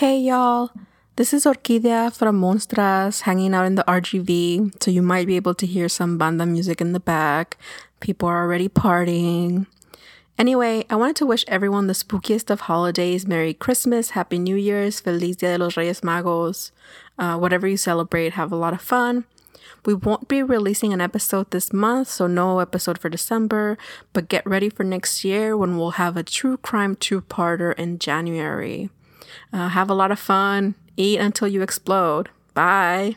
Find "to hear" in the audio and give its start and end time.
5.54-5.88